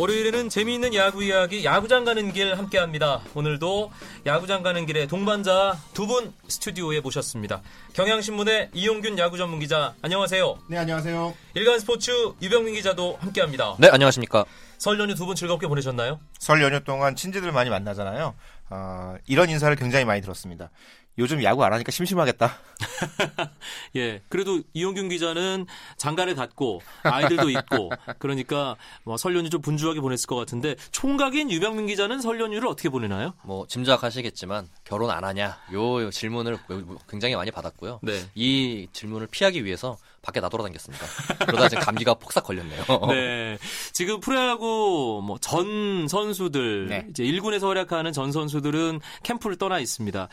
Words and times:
월요일에는 0.00 0.48
재미있는 0.48 0.94
야구 0.94 1.22
이야기 1.22 1.62
야구장 1.62 2.06
가는 2.06 2.32
길 2.32 2.56
함께합니다. 2.56 3.20
오늘도 3.34 3.92
야구장 4.24 4.62
가는 4.62 4.86
길에 4.86 5.06
동반자 5.06 5.76
두 5.92 6.06
분 6.06 6.32
스튜디오에 6.48 7.00
모셨습니다. 7.00 7.60
경향신문의 7.92 8.70
이용균 8.72 9.18
야구 9.18 9.36
전문 9.36 9.60
기자 9.60 9.92
안녕하세요. 10.00 10.58
네 10.70 10.78
안녕하세요. 10.78 11.34
일간스포츠 11.52 12.10
유병민 12.40 12.74
기자도 12.76 13.18
함께합니다. 13.20 13.76
네 13.78 13.88
안녕하십니까. 13.90 14.46
설 14.78 14.98
연휴 14.98 15.14
두 15.14 15.26
분 15.26 15.36
즐겁게 15.36 15.66
보내셨나요? 15.66 16.18
설 16.38 16.62
연휴 16.62 16.82
동안 16.82 17.14
친지들 17.14 17.52
많이 17.52 17.68
만나잖아요. 17.68 18.34
어, 18.70 19.14
이런 19.26 19.50
인사를 19.50 19.76
굉장히 19.76 20.06
많이 20.06 20.22
들었습니다. 20.22 20.70
요즘 21.18 21.42
야구 21.42 21.64
안 21.64 21.72
하니까 21.72 21.90
심심하겠다. 21.90 22.56
예. 23.96 24.22
그래도 24.28 24.60
이용균 24.72 25.08
기자는 25.08 25.66
장가를 25.96 26.34
갖고 26.34 26.80
아이들도 27.02 27.50
있고 27.50 27.90
그러니까 28.18 28.76
뭐 29.04 29.16
설 29.16 29.36
연휴 29.36 29.50
좀 29.50 29.60
분주하게 29.60 30.00
보냈을 30.00 30.26
것 30.26 30.36
같은데 30.36 30.76
총각인 30.92 31.50
유병민 31.50 31.86
기자는 31.88 32.20
설 32.22 32.40
연휴를 32.40 32.68
어떻게 32.68 32.88
보내나요? 32.88 33.34
뭐 33.42 33.66
짐작하시겠지만 33.66 34.68
결혼 34.84 35.10
안 35.10 35.24
하냐 35.24 35.58
요 35.74 36.10
질문을 36.10 36.58
굉장히 37.08 37.34
많이 37.36 37.50
받았고요. 37.50 38.00
네. 38.02 38.24
이 38.34 38.88
질문을 38.92 39.26
피하기 39.30 39.64
위해서 39.64 39.98
밖에 40.22 40.40
나돌아다녔습니다. 40.40 41.06
그러다 41.46 41.66
이제 41.66 41.76
감기가 41.76 42.14
폭삭 42.14 42.44
걸렸네요. 42.44 42.82
네. 43.08 43.58
지금 43.92 44.20
프로야구 44.20 45.22
뭐 45.24 45.38
전 45.40 46.06
선수들 46.08 46.88
네. 46.88 47.06
이제 47.10 47.24
1군에서 47.24 47.66
활약하는 47.68 48.12
전 48.12 48.32
선수들은 48.32 49.00
캠프를 49.22 49.56
떠나 49.56 49.78
있습니다. 49.80 50.28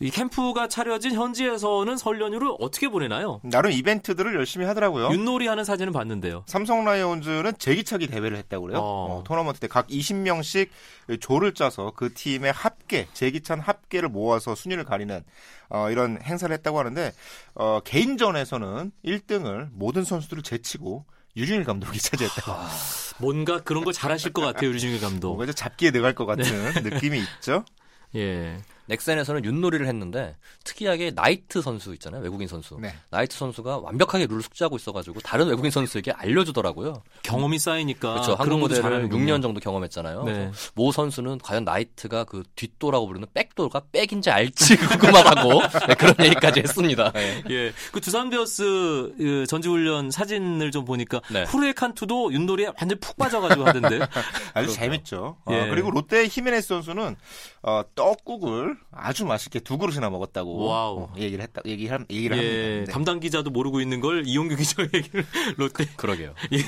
이 0.00 0.10
캠프가 0.10 0.68
차려진 0.68 1.12
현지에서는 1.14 1.96
설 1.96 2.20
연휴를 2.20 2.52
어떻게 2.60 2.88
보내나요? 2.88 3.40
나름 3.42 3.72
이벤트들을 3.72 4.32
열심히 4.36 4.64
하더라고요. 4.66 5.08
윷놀이 5.10 5.48
하는 5.48 5.64
사진을 5.64 5.92
봤는데요. 5.92 6.44
삼성 6.46 6.84
라이온즈는 6.84 7.54
제기차기 7.58 8.06
대회를 8.06 8.36
했다고 8.36 8.66
그래요. 8.66 8.78
어. 8.78 8.82
어, 9.18 9.24
토너먼트 9.24 9.58
때 9.60 9.66
각 9.66 9.88
20명씩 9.88 10.68
조를 11.20 11.52
짜서 11.54 11.92
그 11.96 12.14
팀의 12.14 12.52
합계, 12.52 13.08
제기찬 13.12 13.58
합계를 13.60 14.08
모아서 14.08 14.54
순위를 14.54 14.84
가리는 14.84 15.24
어, 15.68 15.90
이런 15.90 16.18
행사를 16.22 16.52
했다고 16.54 16.78
하는데 16.78 17.12
어, 17.54 17.80
개인전에서는 17.84 18.92
1등을 19.04 19.68
모든 19.72 20.04
선수들을 20.04 20.42
제치고 20.44 21.04
유진일 21.36 21.64
감독이 21.64 21.98
차지했다고. 21.98 22.52
아, 22.52 22.68
뭔가 23.18 23.60
그런 23.62 23.84
걸 23.84 23.92
잘하실 23.92 24.32
것 24.32 24.42
같아요, 24.42 24.70
유진일 24.70 25.00
감독. 25.00 25.28
뭔가 25.28 25.44
이제 25.44 25.52
잡기에 25.52 25.90
들어갈 25.90 26.14
것 26.14 26.24
같은 26.24 26.44
네. 26.74 26.80
느낌이 26.90 27.18
있죠. 27.20 27.64
예. 28.16 28.58
넥센에서는 28.88 29.44
윷놀이를 29.44 29.86
했는데 29.86 30.36
특이하게 30.64 31.12
나이트 31.14 31.62
선수 31.62 31.92
있잖아요 31.94 32.22
외국인 32.22 32.48
선수 32.48 32.78
네. 32.80 32.94
나이트 33.10 33.36
선수가 33.36 33.78
완벽하게 33.78 34.26
룰을 34.26 34.42
숙지하고 34.42 34.76
있어가지고 34.76 35.20
다른 35.20 35.48
외국인 35.48 35.70
선수에게 35.70 36.12
알려주더라고요. 36.12 37.02
경험이 37.22 37.58
쌓이니까 37.58 38.14
그렇죠. 38.14 38.32
아, 38.32 38.36
한국 38.38 38.68
잘하는군요. 38.68 39.24
6년 39.24 39.42
정도 39.42 39.60
경험했잖아요. 39.60 40.24
네. 40.24 40.50
모 40.74 40.90
선수는 40.92 41.38
과연 41.38 41.64
나이트가 41.64 42.24
그 42.24 42.42
뒷도라고 42.56 43.06
부르는 43.06 43.28
백도가 43.34 43.82
백인지 43.92 44.30
알지 44.30 44.76
궁금하다고 44.88 45.60
네, 45.88 45.94
그런 45.94 46.14
얘기까지 46.20 46.60
했습니다. 46.60 47.12
네. 47.12 47.44
예. 47.50 47.72
그 47.92 48.00
두산 48.00 48.30
베어스 48.30 49.14
그 49.18 49.44
전지훈련 49.48 50.10
사진을 50.10 50.70
좀 50.70 50.84
보니까 50.84 51.20
네. 51.30 51.44
호르헤 51.44 51.74
칸투도 51.74 52.32
윷놀이에 52.32 52.70
완전 52.78 52.98
푹 53.00 53.16
빠져가지고 53.16 53.66
하던데. 53.66 54.00
아주 54.54 54.72
재밌죠. 54.72 55.36
어, 55.44 55.52
예. 55.52 55.68
그리고 55.68 55.90
롯데 55.90 56.26
히메네스 56.26 56.68
선수는 56.68 57.16
어, 57.68 57.84
떡국을 57.94 58.78
아주 58.90 59.26
맛있게 59.26 59.60
두 59.60 59.76
그릇이나 59.76 60.08
먹었다고 60.08 60.64
와우. 60.64 61.00
어, 61.00 61.12
얘기를 61.18 61.44
했다. 61.44 61.60
얘기를 61.66 62.06
얘기를 62.10 62.36
예. 62.38 62.40
합니다. 62.40 62.86
네. 62.86 62.92
담당 62.92 63.20
기자도 63.20 63.50
모르고 63.50 63.82
있는 63.82 64.00
걸 64.00 64.26
이용규 64.26 64.56
기자가 64.56 64.88
얘기를 64.94 65.26
롯데. 65.58 65.86
그러게요. 65.96 66.34
예. 66.52 66.58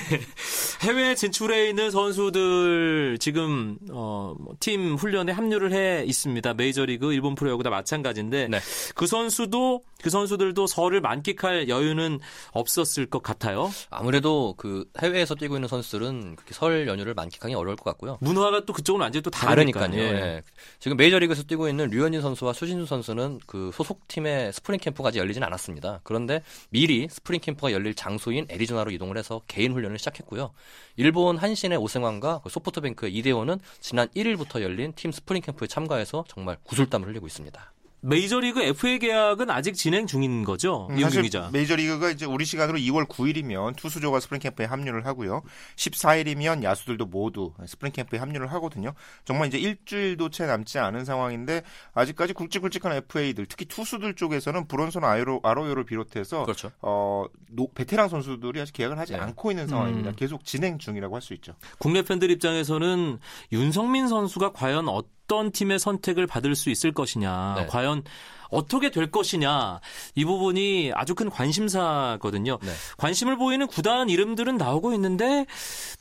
해외 0.86 1.14
진출해 1.14 1.70
있는 1.70 1.90
선수들 1.90 3.16
지금 3.18 3.78
어, 3.90 4.34
뭐팀 4.38 4.96
훈련에 4.96 5.32
합류를 5.32 5.72
해 5.72 6.04
있습니다. 6.04 6.54
메이저리그, 6.54 7.14
일본 7.14 7.34
프로야구 7.34 7.64
다 7.64 7.70
마찬가지인데 7.70 8.48
네. 8.48 8.60
그 8.94 9.06
선수도 9.06 9.82
그 10.02 10.10
선수들도 10.10 10.66
설을 10.66 11.00
만끽할 11.00 11.68
여유는 11.68 12.20
없었을 12.52 13.06
것 13.06 13.22
같아요. 13.22 13.70
아무래도 13.90 14.54
그 14.56 14.84
해외에서 15.00 15.34
뛰고 15.34 15.56
있는 15.56 15.68
선수들은 15.68 16.36
그렇게 16.36 16.54
설 16.54 16.86
연휴를 16.88 17.14
만끽하기 17.14 17.54
어려울 17.54 17.76
것 17.76 17.84
같고요. 17.84 18.18
문화가 18.20 18.64
또 18.64 18.72
그쪽은 18.72 19.00
완전히 19.00 19.22
또 19.22 19.30
다르니까요. 19.30 19.84
다르니까요. 19.84 20.16
예. 20.16 20.42
지금 20.78 20.96
메이저리그에서 20.96 21.42
뛰고 21.44 21.68
있는 21.68 21.90
류현진 21.90 22.20
선수와 22.20 22.52
추신수 22.52 22.86
선수는 22.86 23.40
그 23.46 23.70
소속 23.74 24.06
팀의 24.08 24.52
스프링 24.52 24.78
아직 25.04 25.18
열리진 25.18 25.42
않았습니다. 25.42 26.00
그런데 26.02 26.42
미리 26.70 27.08
스프링 27.10 27.40
캠프가 27.40 27.72
열릴 27.72 27.94
장소인 27.94 28.46
애리조나로 28.48 28.90
이동을 28.90 29.16
해서 29.18 29.42
개인 29.46 29.72
훈련을 29.72 29.98
시작했고요. 29.98 30.52
일본 30.96 31.36
한신의 31.36 31.78
오승환과 31.78 32.40
그 32.42 32.50
소프트뱅크의 32.50 33.14
이대호는 33.14 33.60
지난 33.80 34.08
1일부터 34.08 34.60
열린 34.62 34.92
팀 34.94 35.12
스프링 35.12 35.42
캠프에 35.42 35.66
참가해서 35.66 36.24
정말 36.28 36.56
구슬땀을 36.64 37.08
흘리고 37.08 37.26
있습니다. 37.26 37.72
메이저리그 38.02 38.62
FA 38.62 38.98
계약은 38.98 39.50
아직 39.50 39.74
진행 39.74 40.06
중인 40.06 40.44
거죠? 40.44 40.86
음, 40.90 40.98
사실 41.00 41.22
기자. 41.22 41.50
메이저리그가 41.52 42.10
이제 42.10 42.24
우리 42.24 42.44
시간으로 42.46 42.78
2월 42.78 43.06
9일이면 43.06 43.76
투수조가 43.76 44.20
스프링 44.20 44.40
캠프에 44.40 44.64
합류를 44.66 45.04
하고요. 45.04 45.42
14일이면 45.76 46.62
야수들도 46.62 47.06
모두 47.06 47.52
스프링 47.66 47.92
캠프에 47.92 48.18
합류를 48.18 48.50
하거든요. 48.54 48.94
정말 49.24 49.48
이제 49.48 49.58
일주일도 49.58 50.30
채 50.30 50.46
남지 50.46 50.78
않은 50.78 51.04
상황인데 51.04 51.62
아직까지 51.92 52.32
굵직굵직한 52.32 52.92
FA들, 52.94 53.46
특히 53.46 53.66
투수들 53.66 54.14
쪽에서는 54.14 54.66
아이로, 55.04 55.40
아로요를 55.42 55.84
비롯해서 55.84 56.44
그렇죠. 56.44 56.70
어, 56.80 57.26
노- 57.50 57.70
베테랑 57.72 58.08
선수들이 58.08 58.60
아직 58.60 58.72
계약을 58.72 58.98
하지 58.98 59.12
네. 59.12 59.18
않고 59.18 59.50
있는 59.50 59.66
상황입니다. 59.66 60.10
음. 60.10 60.16
계속 60.16 60.44
진행 60.44 60.78
중이라고 60.78 61.14
할 61.14 61.20
수 61.20 61.34
있죠. 61.34 61.52
국내 61.78 62.00
팬들 62.00 62.30
입장에서는 62.30 63.18
윤석민 63.52 64.08
선수가 64.08 64.52
과연 64.52 64.88
어떤 64.88 65.10
팀의 65.52 65.78
선택을 65.78 66.26
받을 66.26 66.54
수 66.54 66.70
있을 66.70 66.92
것이냐, 66.92 67.54
네. 67.56 67.66
과연 67.66 68.02
어떻게 68.50 68.90
될 68.90 69.10
것이냐 69.10 69.80
이 70.14 70.24
부분이 70.24 70.92
아주 70.94 71.14
큰 71.14 71.30
관심사거든요. 71.30 72.58
네. 72.62 72.70
관심을 72.98 73.36
보이는 73.36 73.66
구단 73.66 74.08
이름들은 74.10 74.56
나오고 74.56 74.92
있는데 74.94 75.46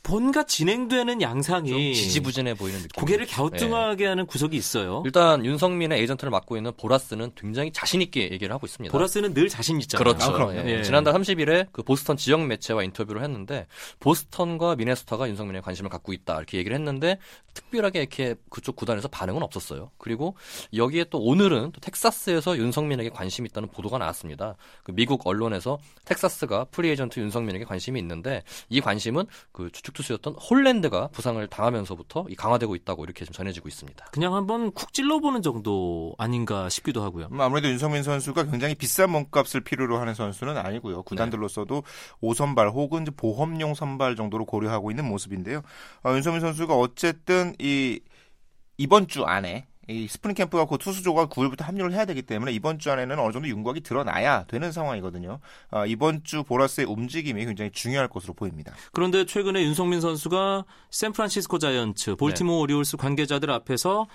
뭔가 0.07 0.43
진행되는 0.43 1.19
좀 1.19 1.21
양상이 1.21 1.93
지지부진해 1.93 2.55
보이는 2.55 2.79
느낌. 2.81 2.89
고개를 2.99 3.27
갸우뚱하게 3.27 4.05
하는 4.05 4.25
구석이 4.25 4.55
있어요. 4.57 5.03
일단 5.05 5.45
윤성민의 5.45 5.99
에이전트를 5.99 6.31
맡고 6.31 6.57
있는 6.57 6.71
보라스는 6.77 7.31
굉장히 7.35 7.71
자신 7.71 8.01
있게 8.01 8.31
얘기를 8.31 8.53
하고 8.53 8.65
있습니다. 8.65 8.91
보라스는 8.91 9.33
늘 9.33 9.49
자신 9.49 9.79
있잖아요. 9.81 10.03
그렇죠. 10.03 10.49
아. 10.49 10.55
예. 10.55 10.79
예. 10.79 10.83
지난달 10.83 11.13
30일에 11.13 11.67
그 11.71 11.83
보스턴 11.83 12.17
지역 12.17 12.45
매체와 12.45 12.83
인터뷰를 12.83 13.23
했는데 13.23 13.67
보스턴과 13.99 14.75
미네소타가 14.77 15.27
윤성민에 15.29 15.61
관심을 15.61 15.89
갖고 15.89 16.13
있다 16.13 16.37
이렇게 16.37 16.57
얘기를 16.57 16.75
했는데 16.75 17.19
특별하게 17.53 17.99
이렇게 17.99 18.35
그쪽 18.49 18.75
구단에서 18.75 19.07
반응은 19.09 19.43
없었어요. 19.43 19.91
그리고 19.97 20.35
여기에 20.73 21.05
또 21.09 21.19
오늘은 21.19 21.71
또 21.73 21.81
텍사스에서 21.81 22.38
윤성민에게 22.47 23.09
관심이 23.09 23.47
있다는 23.49 23.69
보도가 23.69 23.97
나왔습니다. 23.97 24.55
그 24.83 24.91
미국 24.91 25.25
언론에서 25.25 25.77
텍사스가 26.05 26.65
프리에이전트 26.65 27.19
윤석민에게 27.19 27.65
관심이 27.65 27.99
있는데 27.99 28.43
이 28.69 28.81
관심은 28.81 29.25
그 29.51 29.69
주축 29.71 29.93
투수였던 29.93 30.35
홀랜드가 30.35 31.07
부상을 31.09 31.45
당하면서부터 31.47 32.25
이 32.29 32.35
강화되고 32.35 32.75
있다고 32.75 33.03
이렇게 33.03 33.25
좀 33.25 33.33
전해지고 33.33 33.67
있습니다. 33.67 34.05
그냥 34.11 34.35
한번 34.35 34.71
쿡 34.71 34.93
찔러보는 34.93 35.41
정도 35.41 36.15
아닌가 36.17 36.69
싶기도 36.69 37.03
하고요. 37.03 37.27
음, 37.31 37.41
아무래도 37.41 37.67
윤석민 37.69 38.03
선수가 38.03 38.45
굉장히 38.45 38.75
비싼 38.75 39.11
몸값을 39.11 39.61
필요로 39.61 39.97
하는 39.97 40.13
선수는 40.13 40.57
아니고요. 40.57 41.03
구단들로서도 41.03 41.83
5선발 42.21 42.71
혹은 42.73 43.03
이제 43.03 43.11
보험용 43.11 43.73
선발 43.73 44.15
정도로 44.15 44.45
고려하고 44.45 44.91
있는 44.91 45.05
모습인데요. 45.05 45.61
어, 46.03 46.11
윤석민 46.11 46.41
선수가 46.41 46.75
어쨌든 46.75 47.55
이 47.59 47.99
이번 48.77 49.07
주 49.07 49.25
안에 49.25 49.67
이 49.89 50.07
스프링 50.07 50.35
캠프가 50.35 50.65
곧 50.65 50.77
투수조가 50.77 51.27
9일부터 51.27 51.63
합류를 51.63 51.93
해야 51.93 52.05
되기 52.05 52.21
때문에 52.21 52.51
이번 52.51 52.77
주 52.77 52.91
안에는 52.91 53.17
어느 53.17 53.33
정도 53.33 53.47
윤곽이 53.47 53.81
드러나야 53.81 54.43
되는 54.43 54.71
상황이거든요. 54.71 55.39
어, 55.71 55.85
이번 55.87 56.23
주 56.23 56.43
보라스의 56.43 56.85
움직임이 56.85 57.43
굉장히 57.43 57.71
중요할 57.71 58.07
것으로 58.07 58.35
보입니다. 58.35 58.73
그런데 58.91 59.25
최근에 59.25 59.63
윤석민 59.63 59.99
선수가 59.99 60.65
샌프란시스코 60.91 61.57
자이언츠, 61.57 62.15
볼티모어 62.17 62.55
네. 62.57 62.61
오리올스 62.61 62.97
관계자들 62.97 63.49
앞에서 63.49 64.05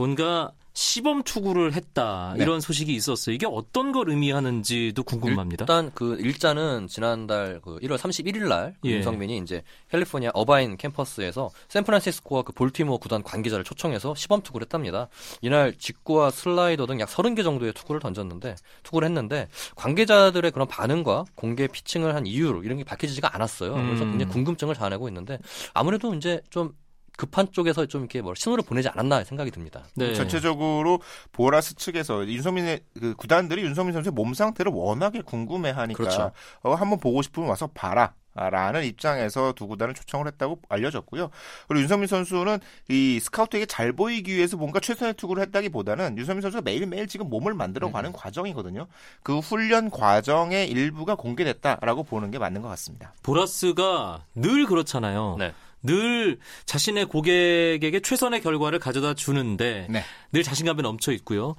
뭔가 0.00 0.50
시범 0.72 1.24
투구를 1.24 1.74
했다 1.74 2.32
네. 2.34 2.42
이런 2.42 2.62
소식이 2.62 2.94
있었어요. 2.94 3.34
이게 3.34 3.44
어떤 3.44 3.92
걸 3.92 4.08
의미하는지도 4.08 5.02
궁금합니다. 5.02 5.64
일단 5.64 5.90
그 5.94 6.16
일자는 6.18 6.86
지난달 6.86 7.60
그 7.62 7.78
1월 7.80 7.98
31일 7.98 8.48
날 8.48 8.74
예. 8.86 8.92
윤석민이 8.92 9.36
이제 9.38 9.62
캘리포니아 9.90 10.30
어바인 10.32 10.78
캠퍼스에서 10.78 11.50
샌프란시스코와 11.68 12.44
그 12.44 12.52
볼티모어 12.52 12.96
구단 12.96 13.22
관계자를 13.22 13.62
초청해서 13.62 14.14
시범 14.14 14.40
투구를 14.40 14.64
했답니다. 14.64 15.08
이날 15.42 15.74
직구와 15.76 16.30
슬라이더 16.30 16.86
등 16.86 16.98
약 17.00 17.10
30개 17.10 17.42
정도의 17.44 17.74
투구를 17.74 18.00
던졌는데 18.00 18.56
투구를 18.84 19.06
했는데 19.06 19.48
관계자들의 19.76 20.50
그런 20.52 20.66
반응과 20.66 21.26
공개 21.34 21.66
피칭을 21.66 22.14
한 22.14 22.26
이유 22.26 22.62
이런 22.64 22.78
게 22.78 22.84
밝혀지지가 22.84 23.34
않았어요. 23.34 23.74
그래서 23.74 24.04
음. 24.04 24.12
굉장히 24.12 24.32
궁금증을 24.32 24.74
자아내고 24.76 25.08
있는데 25.08 25.38
아무래도 25.74 26.14
이제 26.14 26.40
좀 26.48 26.72
급한 27.20 27.52
쪽에서 27.52 27.84
좀 27.84 28.00
이렇게 28.00 28.22
뭐 28.22 28.34
신호를 28.34 28.64
보내지 28.64 28.88
않았나 28.88 29.24
생각이 29.24 29.50
듭니다. 29.50 29.84
네. 29.94 30.14
전체적으로 30.14 31.02
보라스 31.32 31.74
측에서 31.74 32.26
윤성민의 32.26 32.80
그 32.98 33.14
구단들이 33.14 33.62
윤성민 33.62 33.92
선수의 33.92 34.12
몸 34.14 34.32
상태를 34.32 34.72
워낙에 34.72 35.20
궁금해하니까 35.20 35.98
그렇죠. 35.98 36.32
어, 36.62 36.72
한번 36.72 36.98
보고 36.98 37.20
싶으면 37.20 37.50
와서 37.50 37.68
봐라. 37.74 38.14
라는 38.32 38.84
입장에서 38.84 39.52
두 39.54 39.66
구단을 39.66 39.92
초청을 39.92 40.28
했다고 40.28 40.60
알려졌고요. 40.68 41.30
그리고 41.66 41.82
윤성민 41.82 42.06
선수는 42.06 42.60
이 42.88 43.18
스카우트에게 43.20 43.66
잘 43.66 43.92
보이기 43.92 44.34
위해서 44.34 44.56
뭔가 44.56 44.78
최선의 44.78 45.14
투구를 45.14 45.42
했다기보다는 45.42 46.16
윤성민 46.16 46.40
선수가 46.40 46.62
매일매일 46.62 47.08
지금 47.08 47.28
몸을 47.28 47.54
만들어가는 47.54 48.10
음. 48.10 48.12
과정이거든요. 48.14 48.86
그 49.24 49.40
훈련 49.40 49.90
과정의 49.90 50.70
일부가 50.70 51.16
공개됐다라고 51.16 52.04
보는 52.04 52.30
게 52.30 52.38
맞는 52.38 52.62
것 52.62 52.68
같습니다. 52.68 53.12
보라스가 53.24 54.24
늘 54.36 54.64
그렇잖아요. 54.64 55.36
네. 55.36 55.52
늘 55.82 56.38
자신의 56.66 57.06
고객에게 57.06 58.00
최선의 58.00 58.40
결과를 58.42 58.78
가져다 58.78 59.14
주는데 59.14 59.86
네. 59.90 60.02
늘 60.32 60.42
자신감이 60.42 60.82
넘쳐 60.82 61.12
있고요. 61.12 61.56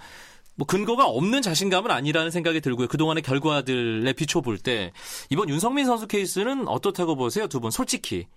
뭐 0.56 0.68
근거가 0.68 1.06
없는 1.08 1.42
자신감은 1.42 1.90
아니라는 1.92 2.30
생각이 2.30 2.62
들고요. 2.62 2.88
그동안의 2.88 3.24
결과들에 3.24 4.14
비춰볼 4.14 4.58
때 4.60 4.92
이번 5.30 5.50
윤성민 5.50 5.86
선수 5.86 6.08
케이스는 6.08 6.68
어떻다고 6.68 7.16
보세요? 7.16 7.48
두 7.48 7.60
분 7.60 7.72
솔직히. 7.72 8.28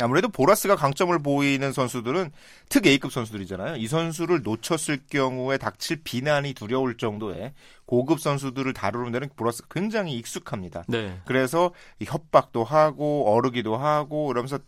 아무래도 0.00 0.28
보라스가 0.28 0.76
강점을 0.76 1.16
보이는 1.20 1.72
선수들은 1.72 2.30
특 2.68 2.86
A급 2.86 3.12
선수들이잖아요. 3.12 3.76
이 3.76 3.86
선수를 3.86 4.42
놓쳤을 4.42 5.00
경우에 5.08 5.56
닥칠 5.56 6.02
비난이 6.04 6.54
두려울 6.54 6.96
정도의 6.96 7.54
고급 7.86 8.20
선수들을 8.20 8.72
다루는 8.74 9.12
데는 9.12 9.30
보라스가 9.36 9.68
굉장히 9.70 10.14
익숙합니다. 10.14 10.84
네. 10.88 11.18
그래서 11.24 11.72
협박도 12.02 12.64
하고 12.64 13.32
어르기도 13.32 13.76
하고 13.76 14.30
이러면서 14.30 14.58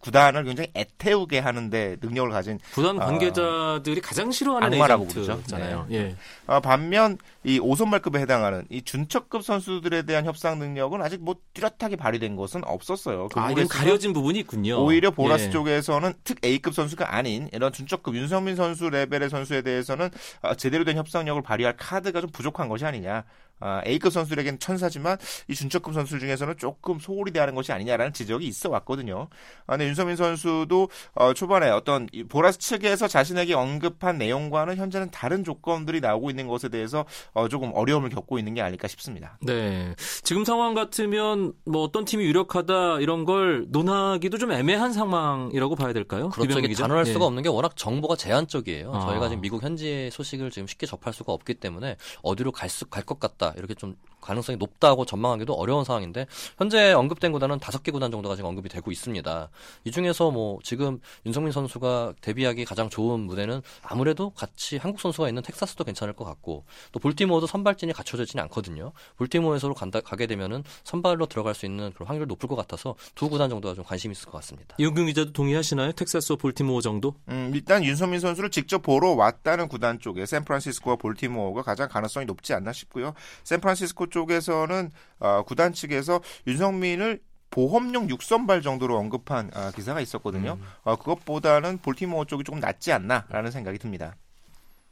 구단을 0.00 0.44
굉장히 0.44 0.70
애태우게 0.74 1.40
하는데 1.40 1.96
능력을 2.00 2.30
가진 2.30 2.58
구단 2.72 3.00
아, 3.00 3.06
관계자들이 3.06 3.98
어, 3.98 4.02
가장 4.02 4.30
싫어하는 4.30 4.72
악마라고 4.72 5.06
부르잖아요. 5.08 5.86
네. 5.88 5.96
예. 5.96 6.16
어, 6.46 6.60
반면 6.60 7.18
이 7.48 7.58
5선발급에 7.60 8.18
해당하는 8.18 8.66
이 8.68 8.82
준척급 8.82 9.42
선수들에 9.42 10.02
대한 10.02 10.26
협상 10.26 10.58
능력은 10.58 11.00
아직 11.00 11.22
뭐 11.22 11.34
뚜렷하게 11.54 11.96
발휘된 11.96 12.36
것은 12.36 12.62
없었어요. 12.64 13.28
그 13.28 13.40
아, 13.40 13.50
이건 13.50 13.66
가려진 13.68 14.12
부분이 14.12 14.40
있군요. 14.40 14.84
오히려 14.84 15.10
보라스 15.10 15.46
예. 15.46 15.50
쪽에서는 15.50 16.12
특 16.24 16.44
A급 16.44 16.74
선수가 16.74 17.14
아닌 17.14 17.48
이런 17.54 17.72
준척급 17.72 18.14
윤성민 18.14 18.54
선수 18.54 18.90
레벨의 18.90 19.30
선수에 19.30 19.62
대해서는 19.62 20.10
어, 20.42 20.54
제대로 20.56 20.84
된 20.84 20.98
협상력을 20.98 21.40
발휘할 21.40 21.78
카드가 21.78 22.20
좀 22.20 22.28
부족한 22.30 22.68
것이 22.68 22.84
아니냐. 22.84 23.24
아, 23.60 23.82
A급 23.86 24.12
선수들에게는 24.12 24.58
천사지만 24.58 25.18
이 25.48 25.54
준척급 25.54 25.94
선수 25.94 26.18
중에서는 26.18 26.56
조금 26.58 26.98
소홀히 26.98 27.32
대하는 27.32 27.54
것이 27.54 27.72
아니냐라는 27.72 28.12
지적이 28.12 28.46
있어 28.46 28.70
왔거든요. 28.70 29.28
아, 29.66 29.72
근데 29.72 29.86
윤성민 29.86 30.16
선수도 30.16 30.88
어, 31.14 31.32
초반에 31.34 31.68
어떤 31.70 32.06
보라스 32.28 32.58
측에서 32.58 33.08
자신에게 33.08 33.54
언급한 33.54 34.18
내용과는 34.18 34.76
현재는 34.76 35.10
다른 35.10 35.44
조건들이 35.44 36.00
나오고 36.00 36.30
있는 36.30 36.46
것에 36.46 36.68
대해서 36.68 37.04
어, 37.38 37.48
조금 37.48 37.70
어려움을 37.74 38.10
겪고 38.10 38.38
있는 38.38 38.54
게 38.54 38.60
아닐까 38.62 38.88
싶습니다. 38.88 39.38
네. 39.42 39.94
지금 40.22 40.44
상황 40.44 40.74
같으면 40.74 41.52
뭐 41.64 41.82
어떤 41.82 42.04
팀이 42.04 42.24
유력하다 42.24 43.00
이런 43.00 43.24
걸 43.24 43.66
논하기도 43.68 44.38
좀 44.38 44.52
애매한 44.52 44.92
상황이라고 44.92 45.76
봐야 45.76 45.92
될까요? 45.92 46.28
그렇죠. 46.30 46.58
이게 46.58 46.74
단언할 46.74 47.06
예. 47.06 47.12
수가 47.12 47.24
없는 47.26 47.42
게 47.42 47.48
워낙 47.48 47.76
정보가 47.76 48.16
제한적이에요. 48.16 48.92
아. 48.92 49.00
저희가 49.06 49.28
지금 49.28 49.40
미국 49.40 49.62
현지 49.62 50.10
소식을 50.12 50.50
지금 50.50 50.66
쉽게 50.66 50.86
접할 50.86 51.12
수가 51.12 51.32
없기 51.32 51.54
때문에 51.54 51.96
어디로 52.22 52.52
갈 52.52 52.68
수 52.68 52.86
갈 52.90 53.04
것 53.04 53.18
같다. 53.20 53.54
이렇게 53.56 53.74
좀 53.74 53.94
가능성이 54.20 54.58
높다고 54.58 55.04
전망하기도 55.04 55.54
어려운 55.54 55.84
상황인데 55.84 56.26
현재 56.56 56.92
언급된 56.92 57.32
구단은 57.32 57.58
다섯 57.60 57.82
개 57.82 57.92
구단 57.92 58.10
정도가 58.10 58.36
지금 58.36 58.50
언급이 58.50 58.68
되고 58.68 58.90
있습니다. 58.90 59.48
이 59.84 59.90
중에서 59.90 60.30
뭐 60.30 60.58
지금 60.64 61.00
윤성민 61.24 61.52
선수가 61.52 62.14
데뷔하기 62.20 62.64
가장 62.64 62.90
좋은 62.90 63.20
무대는 63.20 63.62
아무래도 63.82 64.30
같이 64.30 64.76
한국 64.76 65.00
선수가 65.00 65.28
있는 65.28 65.42
텍사스도 65.42 65.84
괜찮을 65.84 66.14
것 66.14 66.24
같고 66.24 66.64
또 66.92 66.98
볼티모어도 66.98 67.46
선발진이 67.46 67.92
갖춰져 67.92 68.24
있지는 68.24 68.42
않거든요. 68.44 68.92
볼티모어에서 69.16 69.72
간다, 69.74 70.00
가게 70.00 70.26
되면은 70.26 70.64
선발로 70.84 71.26
들어갈 71.26 71.54
수 71.54 71.66
있는 71.66 71.92
그런 71.92 72.08
확률이 72.08 72.26
높을 72.26 72.48
것 72.48 72.56
같아서 72.56 72.94
두 73.14 73.28
구단 73.28 73.50
정도가 73.50 73.74
좀 73.74 73.84
관심 73.84 74.10
있을 74.10 74.26
것 74.26 74.32
같습니다. 74.32 74.74
이용균 74.78 75.06
기자도 75.06 75.32
동의하시나요? 75.32 75.92
텍사스와 75.92 76.36
볼티모어 76.36 76.80
정도? 76.80 77.14
음, 77.28 77.52
일단 77.54 77.84
윤성민 77.84 78.20
선수를 78.20 78.50
직접 78.50 78.82
보러 78.82 79.12
왔다는 79.12 79.68
구단 79.68 80.00
쪽에 80.00 80.26
샌프란시스코와 80.26 80.96
볼티모어가 80.96 81.62
가장 81.62 81.88
가능성이 81.88 82.26
높지 82.26 82.54
않나 82.54 82.72
싶고요. 82.72 83.14
샌프란시스코 83.44 84.07
쪽에서는 84.10 84.90
어, 85.20 85.42
구단 85.46 85.72
측에서 85.72 86.20
윤성민을 86.46 87.20
보험용 87.50 88.08
6선발 88.08 88.62
정도로 88.62 88.96
언급한 88.96 89.50
아, 89.54 89.72
기사가 89.74 90.00
있었거든요. 90.00 90.58
음. 90.60 90.66
어, 90.84 90.96
그것보다는 90.96 91.78
볼티모어 91.78 92.26
쪽이 92.26 92.44
조금 92.44 92.60
낫지 92.60 92.92
않나라는 92.92 93.50
생각이 93.50 93.78
듭니다. 93.78 94.16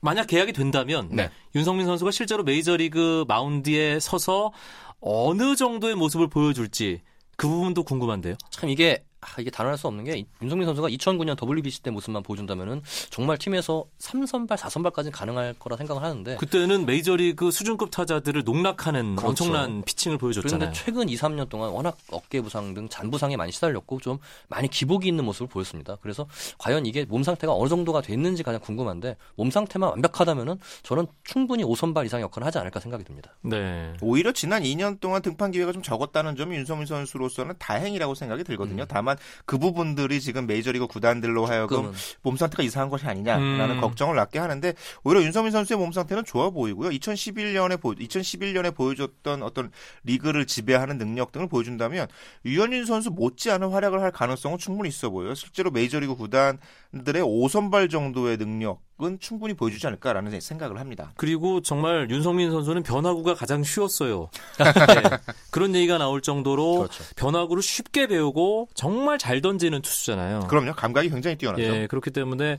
만약 0.00 0.26
계약이 0.26 0.52
된다면 0.52 1.08
네. 1.10 1.30
윤성민 1.54 1.86
선수가 1.86 2.10
실제로 2.10 2.44
메이저리그 2.44 3.24
마운드에 3.28 3.98
서서 3.98 4.52
어느 5.00 5.56
정도의 5.56 5.94
모습을 5.94 6.28
보여줄지 6.28 7.02
그 7.36 7.48
부분도 7.48 7.82
궁금한데요. 7.84 8.36
참 8.50 8.70
이게 8.70 9.04
아, 9.26 9.40
이게 9.40 9.50
단언할 9.50 9.76
수 9.76 9.87
없는 9.87 10.05
게 10.05 10.25
윤성민 10.43 10.67
선수가 10.67 10.88
2009년 10.88 11.37
WBC 11.40 11.82
때 11.82 11.90
모습만 11.90 12.23
보여준다면은 12.23 12.82
정말 13.11 13.38
팀에서 13.38 13.84
3선발, 13.99 14.56
4선발까지는 14.56 15.11
가능할 15.12 15.55
거라 15.58 15.76
생각을 15.76 16.02
하는데 16.02 16.37
그때는 16.37 16.87
메이저리그 16.87 17.50
수준급 17.50 17.90
타자들을 17.90 18.44
농락하는 18.44 19.17
그렇죠. 19.17 19.28
엄청난 19.28 19.82
피칭을 19.82 20.19
보여줬잖아요. 20.19 20.58
그런데 20.58 20.78
최근 20.78 21.08
2, 21.08 21.17
3년 21.17 21.49
동안 21.49 21.70
워낙 21.70 21.96
어깨 22.11 22.40
부상 22.40 22.75
등 22.75 22.88
잔부상에 22.88 23.37
많이 23.37 23.52
시달렸고 23.52 24.00
좀 24.00 24.19
많이 24.49 24.69
기복이 24.69 25.08
있는 25.08 25.25
모습을 25.25 25.49
보였습니다. 25.49 25.96
그래서 26.00 26.26
과연 26.58 26.87
이게 26.87 27.05
몸 27.05 27.23
상태가 27.23 27.55
어느 27.55 27.69
정도가 27.69 28.00
됐는지 28.00 28.43
가장 28.43 28.61
궁금한데 28.61 29.17
몸 29.34 29.50
상태만 29.50 29.90
완벽하다면은 29.90 30.58
저는 30.82 31.06
충분히 31.25 31.64
5선발 31.64 32.06
이상 32.06 32.20
역할을 32.20 32.46
하지 32.46 32.58
않을까 32.58 32.81
생각이 32.81 33.05
듭니다. 33.05 33.32
네. 33.43 33.94
오히려 34.00 34.32
지난 34.32 34.62
2년 34.62 35.00
동안 35.00 35.23
등판 35.23 35.50
기회가 35.50 35.73
좀 35.73 35.82
적었다는 35.82 36.37
점이 36.37 36.56
윤성민 36.56 36.87
선수로서는 36.87 37.55
다행이라고 37.58 38.14
생각이 38.14 38.44
들거든요. 38.44 38.82
음. 38.82 38.87
다만 38.88 39.15
그 39.44 39.58
부분들이 39.58 40.20
지금 40.20 40.46
메이저리그 40.46 40.86
구단들로 40.86 41.46
하여금 41.46 41.92
몸 42.22 42.36
상태가 42.36 42.62
이상한 42.62 42.90
것이 42.90 43.06
아니냐라는 43.06 43.76
음. 43.76 43.80
걱정을 43.80 44.16
낳게 44.16 44.38
하는데 44.38 44.74
오히려 45.04 45.22
윤성민 45.22 45.52
선수의 45.52 45.78
몸 45.78 45.92
상태는 45.92 46.24
좋아 46.24 46.50
보이고요. 46.50 46.90
2011년에 46.90 47.80
보 47.80 47.92
2011년에 47.92 48.74
보여줬던 48.74 49.42
어떤 49.42 49.70
리그를 50.04 50.46
지배하는 50.46 50.98
능력 50.98 51.32
등을 51.32 51.48
보여준다면 51.48 52.08
유현진 52.44 52.84
선수 52.84 53.10
못지않은 53.10 53.68
활약을 53.68 54.00
할 54.00 54.10
가능성은 54.10 54.58
충분히 54.58 54.88
있어 54.88 55.10
보여요. 55.10 55.34
실제로 55.34 55.70
메이저리그 55.70 56.14
구단들의 56.16 57.22
5선발 57.22 57.90
정도의 57.90 58.36
능력 58.36 58.80
은 59.02 59.19
충분히 59.20 59.52
보여주지 59.52 59.87
않을까라는 59.87 60.40
생각을 60.40 60.81
합니다. 60.81 61.12
그리고 61.16 61.60
정말 61.60 62.08
윤성민 62.10 62.50
선수는 62.50 62.82
변화구가 62.82 63.35
가장 63.35 63.62
쉬웠어요. 63.62 64.30
네. 64.56 65.18
그런 65.50 65.75
얘기가 65.75 65.99
나올 65.99 66.23
정도로 66.23 66.78
그렇죠. 66.78 67.04
변화구를 67.14 67.62
쉽게 67.62 68.06
배우고 68.06 68.68
정말 68.73 69.18
잘 69.18 69.42
던지는 69.42 69.82
투수잖아요. 69.82 70.47
그럼요. 70.49 70.73
감각이 70.73 71.11
굉장히 71.11 71.37
뛰어나죠. 71.37 71.62
예, 71.62 71.87
그렇기 71.88 72.11
때문에 72.11 72.56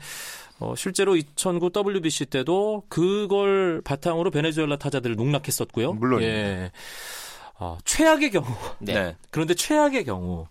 어, 0.59 0.75
실제로 0.75 1.15
2009 1.15 1.71
WBC 1.75 2.27
때도 2.27 2.83
그걸 2.87 3.81
바탕으로 3.83 4.29
베네수엘라 4.29 4.77
타자들을 4.77 5.15
농락했었고요. 5.15 5.93
물론. 5.93 6.21
예. 6.21 6.71
어, 7.59 7.79
최악의 7.83 8.29
경우. 8.29 8.45
네. 8.77 9.15
그런데 9.31 9.55
최악의 9.55 10.05
경우 10.05 10.45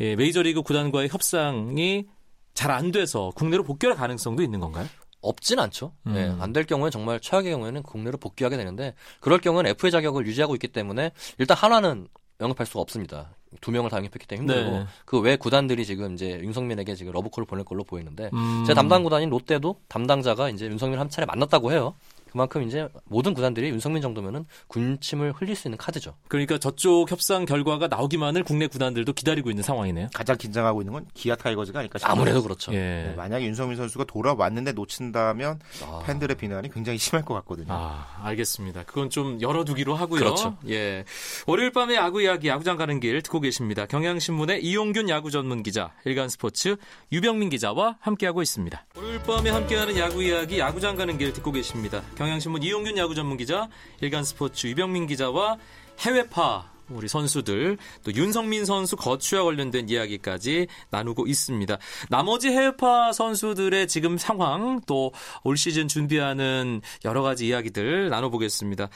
예, 0.00 0.14
메이저리그 0.14 0.60
구단과의 0.60 1.08
협상이 1.08 2.04
잘 2.52 2.70
안 2.70 2.90
돼서 2.90 3.32
국내로 3.34 3.62
복귀할 3.64 3.96
가능성도 3.96 4.42
있는 4.42 4.60
건가요? 4.60 4.86
없진 5.28 5.58
않죠. 5.58 5.92
음. 6.06 6.14
네, 6.14 6.34
안될 6.38 6.64
경우에 6.64 6.90
정말 6.90 7.20
최악의 7.20 7.52
경우에는 7.52 7.82
국내로 7.82 8.18
복귀하게 8.18 8.56
되는데 8.56 8.94
그럴 9.20 9.38
경우는 9.38 9.70
FA 9.70 9.90
자격을 9.90 10.26
유지하고 10.26 10.54
있기 10.54 10.68
때문에 10.68 11.12
일단 11.38 11.56
하나는 11.56 12.08
영입할 12.40 12.66
수가 12.66 12.80
없습니다. 12.80 13.30
두 13.60 13.70
명을 13.70 13.90
다 13.90 13.96
영입했기 13.96 14.26
때문에 14.26 14.54
힘들고 14.54 14.78
네. 14.78 14.86
그외 15.04 15.36
구단들이 15.36 15.86
지금 15.86 16.14
이제 16.14 16.38
윤성민에게 16.42 16.94
지금 16.94 17.12
러브콜을 17.12 17.46
보낼 17.46 17.64
걸로 17.64 17.84
보이는데 17.84 18.30
음. 18.34 18.64
제 18.66 18.74
담당 18.74 19.02
구단인 19.02 19.30
롯데도 19.30 19.80
담당자가 19.88 20.50
이제 20.50 20.66
윤성민 20.66 20.98
한 20.98 21.08
차례 21.08 21.26
만났다고 21.26 21.72
해요. 21.72 21.94
그만큼 22.36 22.62
이제 22.64 22.86
모든 23.06 23.32
구단들이 23.32 23.70
윤성민 23.70 24.02
정도면은 24.02 24.44
군침을 24.66 25.32
흘릴 25.32 25.56
수 25.56 25.68
있는 25.68 25.78
카드죠. 25.78 26.16
그러니까 26.28 26.58
저쪽 26.58 27.10
협상 27.10 27.46
결과가 27.46 27.88
나오기만을 27.88 28.44
국내 28.44 28.66
구단들도 28.66 29.10
기다리고 29.14 29.48
있는 29.48 29.62
상황이네요. 29.62 30.08
가장 30.12 30.36
긴장하고 30.36 30.82
있는 30.82 30.92
건 30.92 31.06
기아 31.14 31.34
타이거즈가 31.34 31.78
아닐까 31.78 31.98
싶어요. 31.98 32.12
아무래도 32.12 32.42
그렇죠. 32.42 32.74
예. 32.74 32.76
네, 32.76 33.14
만약에 33.16 33.46
윤성민 33.46 33.78
선수가 33.78 34.04
돌아왔는데 34.04 34.72
놓친다면 34.72 35.60
아. 35.82 36.02
팬들의 36.04 36.36
비난이 36.36 36.72
굉장히 36.72 36.98
심할 36.98 37.24
것 37.24 37.32
같거든요. 37.36 37.68
아, 37.70 38.06
알겠습니다. 38.22 38.82
그건 38.82 39.08
좀 39.08 39.40
열어두기로 39.40 39.94
하고요. 39.94 40.20
그렇죠. 40.20 40.58
예. 40.68 41.06
월요일 41.46 41.72
밤에 41.72 41.94
야구 41.94 42.20
이야기 42.20 42.48
야구장 42.48 42.76
가는 42.76 43.00
길 43.00 43.22
듣고 43.22 43.40
계십니다. 43.40 43.86
경향신문의 43.86 44.62
이용균 44.62 45.08
야구 45.08 45.30
전문 45.30 45.62
기자, 45.62 45.94
일간스포츠 46.04 46.76
유병민 47.12 47.48
기자와 47.48 47.96
함께하고 48.00 48.42
있습니다. 48.42 48.84
월요일 48.94 49.22
밤에 49.22 49.48
함께하는 49.48 49.96
야구 49.96 50.22
이야기 50.22 50.58
야구장 50.58 50.96
가는 50.96 51.16
길 51.16 51.32
듣고 51.32 51.50
계십니다. 51.50 52.02
경 52.14 52.25
향신문 52.30 52.62
이용균 52.62 52.96
야구 52.98 53.14
전문 53.14 53.36
기자, 53.36 53.68
일간 54.00 54.24
스포츠 54.24 54.66
유병민 54.66 55.06
기자와 55.06 55.56
해외파 56.00 56.70
우리 56.88 57.08
선수들 57.08 57.78
또 58.04 58.14
윤성민 58.14 58.64
선수 58.64 58.96
거취와 58.96 59.42
관련된 59.44 59.88
이야기까지 59.88 60.68
나누고 60.90 61.26
있습니다. 61.26 61.78
나머지 62.10 62.48
해외파 62.48 63.12
선수들의 63.12 63.88
지금 63.88 64.18
상황 64.18 64.80
또 64.86 65.10
올 65.42 65.56
시즌 65.56 65.88
준비하는 65.88 66.80
여러 67.04 67.22
가지 67.22 67.46
이야기들 67.48 68.08
나눠보겠습니다. 68.10 68.88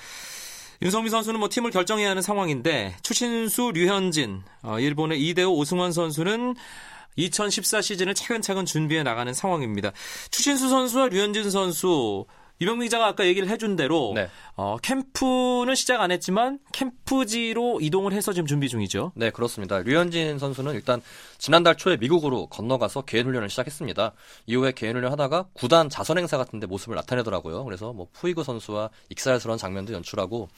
윤성민 0.83 1.11
선수는 1.11 1.41
뭐 1.41 1.49
팀을 1.51 1.71
결정해야 1.71 2.11
하는 2.11 2.23
상황인데 2.23 2.97
추신수, 3.03 3.73
류현진, 3.75 4.43
어, 4.63 4.79
일본의 4.79 5.21
이대호, 5.23 5.53
오승환 5.55 5.93
선수는 5.93 6.55
2014 7.17 7.83
시즌을 7.83 8.15
차근차근 8.15 8.65
준비해 8.65 9.03
나가는 9.03 9.33
상황입니다. 9.35 9.93
추신수 10.31 10.69
선수와 10.69 11.09
류현진 11.09 11.51
선수 11.51 12.25
유병민 12.61 12.87
기자가 12.87 13.07
아까 13.07 13.25
얘기를 13.25 13.49
해준 13.49 13.75
대로 13.75 14.13
네. 14.15 14.29
어, 14.55 14.77
캠프는 14.83 15.75
시작 15.75 16.03
안 16.03 16.11
했지만 16.11 16.59
캠프지로 16.73 17.79
이동을 17.81 18.13
해서 18.13 18.35
지금 18.35 18.47
준비 18.47 18.69
중이죠. 18.69 19.13
네, 19.15 19.31
그렇습니다. 19.31 19.79
류현진 19.79 20.39
선수는 20.39 20.75
일단 20.75 21.01
지난달 21.39 21.77
초에 21.77 21.97
미국으로 21.97 22.49
건너가서 22.49 23.03
개인 23.03 23.27
훈련을 23.27 23.49
시작했습니다. 23.49 24.13
이후에 24.45 24.73
개인 24.73 24.95
훈련 24.95 25.11
하다가 25.13 25.47
구단 25.55 25.89
자선 25.89 26.19
행사 26.19 26.37
같은데 26.37 26.67
모습을 26.67 26.95
나타내더라고요. 26.97 27.65
그래서 27.65 27.95
뭐 27.95 28.09
푸이그 28.13 28.45
선수와 28.45 28.91
익살스러운 29.09 29.57
장면도 29.57 29.95
연출하고 29.95 30.49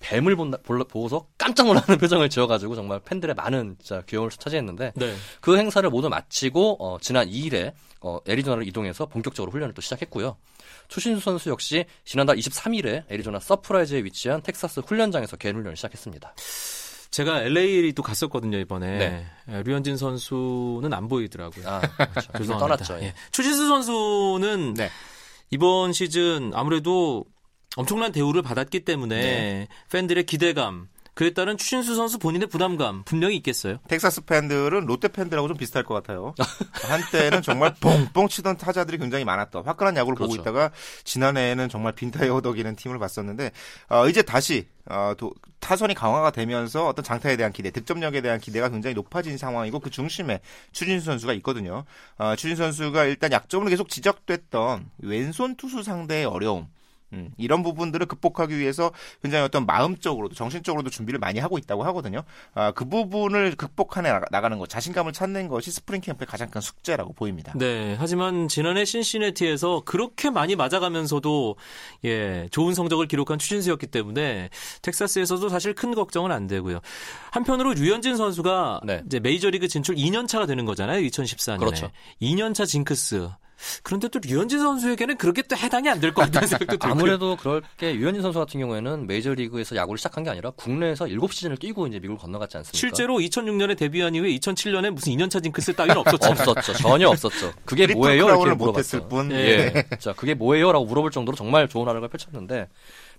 뱀을 0.00 0.34
본다, 0.34 0.58
보고서 0.64 1.28
깜짝 1.38 1.66
놀라는 1.66 1.98
표정을 1.98 2.28
지어가지고 2.28 2.74
정말 2.74 2.98
팬들의 2.98 3.36
많은 3.36 3.76
진짜 3.78 4.02
귀여움을 4.02 4.30
차지했는데 4.30 4.94
네. 4.96 5.14
그 5.40 5.56
행사를 5.56 5.88
모두 5.88 6.08
마치고 6.08 6.78
어, 6.80 6.98
지난 7.00 7.28
2일에 7.28 7.72
어, 8.00 8.18
애리조나를 8.28 8.66
이동해서 8.66 9.06
본격적으로 9.06 9.52
훈련을 9.52 9.74
또 9.74 9.80
시작했고요. 9.80 10.36
추신수 10.92 11.22
선수 11.22 11.48
역시 11.48 11.86
지난달 12.04 12.36
23일에 12.36 13.10
애리조나 13.10 13.40
서프라이즈에 13.40 14.04
위치한 14.04 14.42
텍사스 14.42 14.80
훈련장에서 14.80 15.38
개인 15.38 15.56
훈련을 15.56 15.74
시작했습니다. 15.74 16.34
제가 17.10 17.44
LA도 17.44 18.02
갔었거든요 18.02 18.58
이번에 18.58 18.98
네. 18.98 19.26
예, 19.48 19.62
류현진 19.62 19.96
선수는 19.96 20.92
안 20.92 21.08
보이더라고요. 21.08 21.66
아, 21.66 21.80
그렇죠. 21.80 22.32
죄송합니다. 22.36 22.58
떠났죠. 22.58 22.98
예. 23.00 23.14
추신수 23.30 23.68
선수는 23.68 24.74
네. 24.74 24.90
이번 25.50 25.94
시즌 25.94 26.52
아무래도 26.54 27.24
엄청난 27.76 28.12
대우를 28.12 28.42
받았기 28.42 28.80
때문에 28.80 29.22
네. 29.22 29.68
팬들의 29.90 30.24
기대감 30.24 30.88
그에 31.14 31.34
따른 31.34 31.58
추신수 31.58 31.94
선수 31.94 32.18
본인의 32.18 32.48
부담감 32.48 33.02
분명히 33.04 33.36
있겠어요. 33.36 33.78
텍사스 33.88 34.22
팬들은 34.22 34.86
롯데 34.86 35.08
팬들하고 35.08 35.48
좀 35.48 35.56
비슷할 35.56 35.84
것 35.84 35.94
같아요. 35.94 36.34
한때는 36.82 37.42
정말 37.42 37.74
뻥뻥 37.80 38.28
치던 38.28 38.56
타자들이 38.56 38.98
굉장히 38.98 39.24
많았던 39.24 39.64
화끈한 39.64 39.96
야구를 39.96 40.16
그렇죠. 40.16 40.30
보고 40.30 40.40
있다가 40.40 40.70
지난해에는 41.04 41.68
정말 41.68 41.92
빈타에 41.92 42.28
허덕이는 42.28 42.76
팀을 42.76 42.98
봤었는데 42.98 43.50
어, 43.90 44.08
이제 44.08 44.22
다시 44.22 44.66
어, 44.86 45.12
도, 45.16 45.32
타선이 45.60 45.94
강화가 45.94 46.30
되면서 46.30 46.88
어떤 46.88 47.04
장타에 47.04 47.36
대한 47.36 47.52
기대, 47.52 47.70
득점력에 47.70 48.20
대한 48.20 48.40
기대가 48.40 48.68
굉장히 48.68 48.94
높아진 48.94 49.36
상황이고 49.36 49.80
그 49.80 49.90
중심에 49.90 50.40
추진수 50.72 51.06
선수가 51.06 51.34
있거든요. 51.34 51.84
어, 52.18 52.34
추진수 52.36 52.62
선수가 52.62 53.04
일단 53.04 53.32
약점으로 53.32 53.68
계속 53.70 53.88
지적됐던 53.88 54.90
왼손 54.98 55.56
투수 55.56 55.82
상대의 55.82 56.24
어려움. 56.24 56.68
음, 57.12 57.30
이런 57.36 57.62
부분들을 57.62 58.06
극복하기 58.06 58.58
위해서 58.58 58.90
굉장히 59.22 59.44
어떤 59.44 59.66
마음적으로도 59.66 60.34
정신적으로도 60.34 60.90
준비를 60.90 61.18
많이 61.18 61.40
하고 61.40 61.58
있다고 61.58 61.84
하거든요. 61.84 62.22
아, 62.54 62.72
그 62.72 62.84
부분을 62.84 63.54
극복해 63.56 64.20
나가는 64.30 64.58
것, 64.58 64.68
자신감을 64.68 65.12
찾는 65.12 65.48
것이 65.48 65.70
스프링 65.70 66.00
캠프의 66.00 66.26
가장 66.26 66.48
큰 66.50 66.60
숙제라고 66.60 67.12
보입니다. 67.12 67.52
네, 67.56 67.96
하지만 67.98 68.48
지난해 68.48 68.84
신시내티에서 68.84 69.82
그렇게 69.84 70.30
많이 70.30 70.56
맞아가면서도 70.56 71.56
예 72.04 72.48
좋은 72.50 72.74
성적을 72.74 73.06
기록한 73.06 73.38
추신수였기 73.38 73.86
때문에 73.88 74.50
텍사스에서도 74.82 75.48
사실 75.48 75.74
큰 75.74 75.94
걱정은 75.94 76.32
안 76.32 76.46
되고요. 76.46 76.80
한편으로 77.30 77.74
류현진 77.74 78.16
선수가 78.16 78.80
네. 78.84 79.02
이제 79.06 79.20
메이저리그 79.20 79.68
진출 79.68 79.96
2년 79.96 80.26
차가 80.28 80.46
되는 80.46 80.64
거잖아요. 80.64 81.00
2014년에 81.06 81.58
그렇죠. 81.58 81.90
2년 82.20 82.54
차 82.54 82.64
징크스. 82.64 83.30
그런데 83.82 84.08
또 84.08 84.18
류현진 84.22 84.58
선수에게는 84.58 85.16
그렇게 85.16 85.42
또 85.42 85.56
해당이 85.56 85.88
안 85.88 86.00
될 86.00 86.12
것 86.12 86.22
같다는 86.22 86.46
생각도 86.48 86.76
들고 86.78 86.86
아무래도 86.88 87.36
그럴 87.36 87.62
게 87.78 87.92
류현진 87.92 88.22
선수 88.22 88.38
같은 88.38 88.58
경우에는 88.60 89.06
메이저리그에서 89.06 89.76
야구를 89.76 89.98
시작한 89.98 90.24
게 90.24 90.30
아니라 90.30 90.50
국내에서 90.50 91.06
7시즌을 91.06 91.58
뛰고 91.60 91.86
이제 91.86 91.98
미국을 92.00 92.20
건너갔지 92.20 92.56
않습니까? 92.58 92.76
실제로 92.78 93.18
2006년에 93.18 93.76
데뷔한 93.76 94.14
이후에 94.14 94.30
2007년에 94.38 94.90
무슨 94.90 95.12
2년차 95.12 95.42
징크스 95.42 95.74
따위는 95.74 95.96
없었잖아요. 95.98 96.50
없었죠. 96.50 96.72
전혀 96.74 97.08
없었죠. 97.08 97.52
그게 97.64 97.86
뭐예요? 97.86 98.26
이렇게 98.28 98.54
물어봤을 98.54 99.08
뿐. 99.08 99.30
예. 99.32 99.72
예. 99.74 99.96
자, 99.98 100.12
그게 100.12 100.34
뭐예요?라고 100.34 100.84
물어볼 100.84 101.10
정도로 101.10 101.36
정말 101.36 101.68
좋은 101.68 101.86
활약을 101.86 102.08
펼쳤는데 102.08 102.68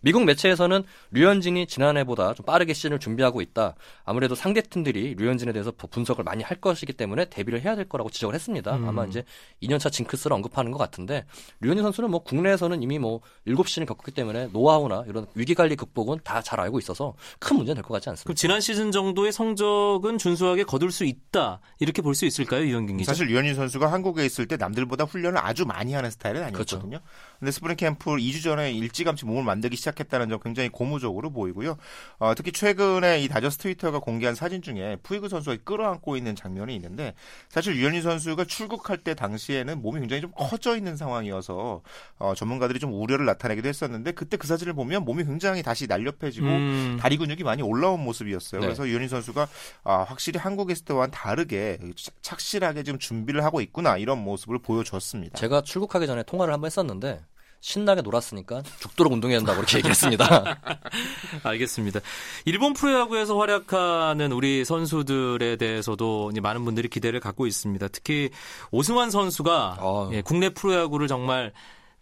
미국 0.03 0.25
매체에서는 0.25 0.83
류현진이 1.11 1.65
지난해보다 1.67 2.33
좀 2.33 2.45
빠르게 2.45 2.73
시즌을 2.73 2.99
준비하고 2.99 3.41
있다. 3.41 3.75
아무래도 4.03 4.35
상대 4.35 4.61
팀들이 4.61 5.15
류현진에 5.15 5.53
대해서 5.53 5.71
분석을 5.71 6.25
많이 6.25 6.43
할 6.43 6.59
것이기 6.59 6.91
때문에 6.93 7.25
데뷔를 7.29 7.61
해야 7.61 7.75
될 7.77 7.87
거라고 7.87 8.09
지적을 8.09 8.35
했습니다. 8.35 8.75
음. 8.75 8.89
아마 8.89 9.05
이제 9.05 9.23
2년차 9.63 9.89
징크스를 9.91 10.33
언급하는 10.35 10.71
것 10.71 10.77
같은데 10.77 11.23
류현진 11.61 11.83
선수는 11.83 12.11
뭐 12.11 12.21
국내에서는 12.21 12.83
이미 12.83 12.99
뭐 12.99 13.21
7시즌을 13.47 13.87
겪었기 13.87 14.11
때문에 14.11 14.47
노하우나 14.51 15.05
이런 15.07 15.25
위기 15.35 15.55
관리 15.55 15.75
극복은 15.75 16.19
다 16.23 16.43
잘 16.43 16.59
알고 16.59 16.77
있어서 16.79 17.13
큰 17.39 17.55
문제는 17.55 17.81
될 17.81 17.87
것 17.87 17.93
같지 17.93 18.09
않습니다. 18.09 18.25
그럼 18.27 18.35
지난 18.35 18.59
시즌 18.59 18.91
정도의 18.91 19.31
성적은 19.31 20.17
준수하게 20.17 20.65
거둘 20.65 20.91
수 20.91 21.05
있다. 21.05 21.61
이렇게 21.79 22.01
볼 22.01 22.13
수 22.15 22.25
있을까요, 22.25 22.65
유병민 22.65 22.97
기자? 22.97 23.13
사실 23.13 23.27
류현진 23.27 23.55
선수가 23.55 23.89
한국에 23.89 24.25
있을 24.25 24.45
때 24.47 24.57
남들보다 24.57 25.05
훈련을 25.05 25.39
아주 25.39 25.65
많이 25.65 25.93
하는 25.93 26.11
스타일은 26.11 26.43
아니었거든요. 26.43 26.89
그렇죠. 26.89 27.05
근데 27.39 27.51
스프링 27.51 27.77
캠프 27.77 28.11
2주 28.11 28.43
전에 28.43 28.73
일찌감치 28.73 29.25
몸을 29.25 29.43
만들기 29.43 29.77
시작 29.77 29.92
시작했다는 29.93 30.29
점 30.29 30.39
굉장히 30.39 30.69
고무적으로 30.69 31.31
보이고요. 31.31 31.77
어, 32.19 32.33
특히 32.35 32.51
최근에 32.51 33.21
이 33.21 33.27
다저스 33.27 33.57
트위터가 33.57 33.99
공개한 33.99 34.35
사진 34.35 34.61
중에 34.61 34.97
푸이그 35.03 35.29
선수가 35.29 35.57
끌어안고 35.63 36.17
있는 36.17 36.35
장면이 36.35 36.75
있는데 36.75 37.13
사실 37.49 37.75
류현진 37.75 38.01
선수가 38.01 38.45
출국할 38.45 38.97
때 38.97 39.13
당시에는 39.13 39.81
몸이 39.81 39.99
굉장히 40.01 40.21
좀 40.21 40.31
커져 40.35 40.75
있는 40.75 40.97
상황이어서 40.97 41.81
어, 42.19 42.33
전문가들이 42.35 42.79
좀 42.79 42.93
우려를 42.93 43.25
나타내기도 43.25 43.69
했었는데 43.69 44.11
그때 44.11 44.37
그 44.37 44.47
사진을 44.47 44.73
보면 44.73 45.05
몸이 45.05 45.23
굉장히 45.23 45.63
다시 45.63 45.87
날렵해지고 45.87 46.47
음. 46.47 46.97
다리 46.99 47.17
근육이 47.17 47.43
많이 47.43 47.61
올라온 47.61 48.03
모습이었어요. 48.03 48.61
네. 48.61 48.67
그래서 48.67 48.87
류현진 48.87 49.07
선수가 49.07 49.47
아, 49.83 50.03
확실히 50.03 50.39
한국 50.39 50.71
에스 50.71 50.83
때와는 50.83 51.11
다르게 51.11 51.77
착실하게 52.21 52.83
지금 52.83 52.99
준비를 52.99 53.43
하고 53.43 53.61
있구나 53.61 53.97
이런 53.97 54.19
모습을 54.19 54.59
보여줬습니다. 54.59 55.37
제가 55.37 55.61
출국하기 55.61 56.07
전에 56.07 56.23
통화를 56.23 56.53
한번 56.53 56.67
했었는데 56.67 57.21
신나게 57.63 58.01
놀았으니까 58.01 58.61
죽도록 58.81 59.13
운동해야 59.13 59.37
한다고 59.37 59.61
그렇게 59.61 59.77
얘기했습니다. 59.77 60.59
알겠습니다. 61.43 62.01
일본 62.43 62.73
프로야구에서 62.73 63.39
활약하는 63.39 64.33
우리 64.33 64.65
선수들에 64.65 65.55
대해서도 65.55 66.33
많은 66.41 66.65
분들이 66.65 66.89
기대를 66.89 67.21
갖고 67.21 67.47
있습니다. 67.47 67.87
특히 67.87 68.31
오승환 68.71 69.11
선수가 69.11 70.09
예, 70.11 70.21
국내 70.21 70.49
프로야구를 70.49 71.07
정말 71.07 71.53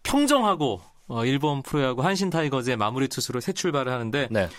평정하고 0.01 0.81
어, 1.07 1.25
일본 1.25 1.61
프로야구 1.61 2.03
한신 2.03 2.31
타이거즈의 2.31 2.75
마무리 2.75 3.07
투수로 3.07 3.39
새 3.39 3.53
출발을 3.53 3.91
하는데 3.91 4.29
네. 4.31 4.49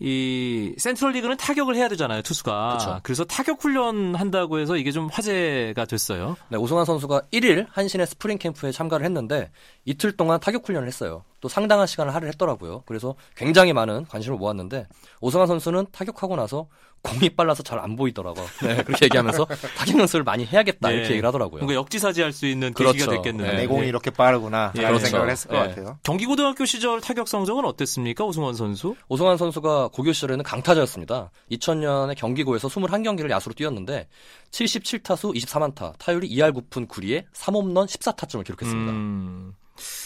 이 0.00 0.74
센트럴 0.78 1.12
리그는 1.12 1.36
타격을 1.36 1.74
해야 1.74 1.88
되잖아요 1.88 2.22
투수가 2.22 2.76
그쵸. 2.78 3.00
그래서 3.02 3.24
타격 3.24 3.62
훈련 3.62 4.14
한다고 4.14 4.60
해서 4.60 4.76
이게 4.76 4.92
좀 4.92 5.08
화제가 5.10 5.86
됐어요. 5.86 6.36
네, 6.50 6.56
오승환 6.56 6.84
선수가 6.84 7.22
1일 7.32 7.66
한신의 7.70 8.06
스프링 8.06 8.38
캠프에 8.38 8.70
참가를 8.70 9.04
했는데 9.04 9.50
이틀 9.84 10.16
동안 10.16 10.38
타격 10.38 10.68
훈련을 10.68 10.86
했어요. 10.86 11.24
또 11.40 11.48
상당한 11.48 11.86
시간을 11.86 12.14
할애했더라고요. 12.14 12.82
그래서 12.86 13.14
굉장히 13.36 13.72
많은 13.72 14.06
관심을 14.06 14.38
모았는데 14.38 14.86
오승환 15.20 15.46
선수는 15.46 15.86
타격하고 15.92 16.36
나서 16.36 16.68
공이 17.02 17.30
빨라서 17.30 17.62
잘 17.62 17.78
안 17.78 17.94
보이더라고. 17.94 18.40
네, 18.62 18.82
그렇게 18.82 19.04
얘기하면서 19.04 19.44
타격 19.76 20.00
연습을 20.00 20.24
많이 20.24 20.44
해야겠다 20.44 20.88
네. 20.88 20.94
이렇게 20.96 21.10
얘기를 21.10 21.28
하더라고요. 21.28 21.60
뭔가 21.60 21.74
역지사지할 21.74 22.32
수 22.32 22.46
있는 22.46 22.72
그렇죠. 22.72 22.92
계기가 22.92 23.12
됐겠네요. 23.12 23.52
내 23.52 23.66
공이 23.68 23.86
이렇게 23.86 24.10
빠르구나. 24.10 24.72
네. 24.74 24.82
그런 24.82 24.98
생각을 24.98 25.30
했을 25.30 25.48
것 25.48 25.62
네. 25.62 25.68
같아요. 25.68 25.98
경기고등학교 26.02 26.64
시절 26.64 27.00
타격 27.00 27.28
성적은 27.28 27.64
어땠습니까, 27.64 28.24
오승환 28.24 28.54
선수? 28.54 28.96
오승환 29.08 29.36
선수가 29.36 29.88
고교 29.92 30.12
시절에는 30.12 30.42
강타자였습니다. 30.42 31.30
2000년에 31.52 32.16
경기고에서 32.16 32.66
21경기를 32.66 33.30
야수로 33.30 33.54
뛰었는데 33.54 34.08
77타수 34.50 35.34
24만타, 35.36 35.96
타율이 35.98 36.28
2할 36.30 36.52
9푼 36.52 36.88
9리에 36.88 37.26
3홈런 37.32 37.86
14타점을 37.86 38.44
기록했습니다. 38.44 38.92
음... 38.92 39.54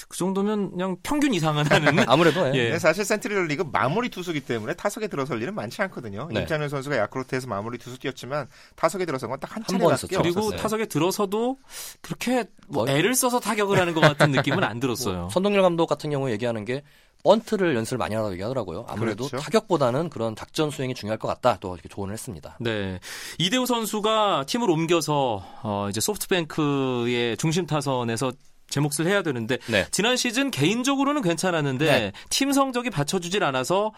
그 0.09 0.17
정도면 0.17 0.71
그냥 0.73 0.97
평균 1.03 1.35
이상은 1.35 1.65
하는 1.67 2.05
아무래도 2.09 2.47
예. 2.55 2.73
예. 2.73 2.79
사실 2.79 3.05
센트럴 3.05 3.47
리그 3.47 3.65
마무리 3.71 4.09
투수기 4.09 4.41
때문에 4.41 4.75
타석에 4.75 5.09
들어설 5.09 5.41
일은 5.43 5.55
많지 5.55 5.81
않거든요. 5.83 6.29
네. 6.33 6.41
임찬현 6.41 6.69
선수가 6.69 6.97
야크로트에서 6.99 7.47
마무리 7.49 7.79
투수 7.79 7.99
뛰었지만 7.99 8.49
타석에 8.77 9.05
들어선 9.07 9.31
건 9.31 9.39
딱 9.41 9.53
한 9.57 9.63
차례밖에 9.67 10.17
그리고 10.17 10.41
없었어요. 10.41 10.61
타석에 10.61 10.87
들어서도 10.87 11.59
그렇게 12.01 12.45
뭐 12.69 12.89
애를 12.89 13.15
써서 13.15 13.39
타격을 13.41 13.79
하는 13.79 13.93
것 13.95 14.01
같은 14.01 14.31
느낌은 14.33 14.63
안 14.65 14.81
들었어요. 14.81 15.21
뭐 15.23 15.29
선동열 15.31 15.63
감독 15.63 15.87
같은 15.87 16.11
경우 16.11 16.31
얘기하는 16.31 16.65
게 16.65 16.83
번트를 17.25 17.77
연습을 17.77 17.99
많이 17.99 18.15
하라고 18.17 18.33
얘기하더라고요. 18.33 18.85
아무래도 18.89 19.29
그렇죠. 19.29 19.45
타격보다는 19.45 20.11
그런 20.11 20.35
작전 20.35 20.71
수행이 20.71 20.95
중요할 20.95 21.19
것 21.19 21.29
같다. 21.29 21.57
또 21.61 21.75
이렇게 21.75 21.89
조언을 21.89 22.13
했습니다. 22.15 22.57
네. 22.61 22.99
이대호 23.39 23.65
선수가 23.67 24.45
팀을 24.49 24.69
옮겨서 24.71 25.45
어 25.63 25.87
이제 25.89 26.01
소프트뱅크의 26.01 27.37
중심 27.37 27.67
타선에서 27.67 28.33
제 28.73 28.81
몫을 28.81 29.07
해야 29.07 29.23
되는데 29.23 29.59
네. 29.67 29.87
지난 29.91 30.17
시즌 30.17 30.51
개인적으로는 30.51 31.21
괜찮았는데 31.21 31.85
네. 31.85 32.13
팀 32.31 32.53
성적이 32.53 32.89
받쳐주질 32.89 33.45
않아서 33.45 33.93